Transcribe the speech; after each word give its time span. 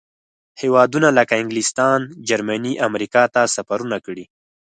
هېوادونو 0.61 1.09
لکه 1.17 1.33
انګلستان، 1.41 1.99
جرمني، 2.27 2.73
امریکا 2.87 3.23
ته 3.33 3.41
سفرونه 3.55 3.97
کړي. 4.05 4.25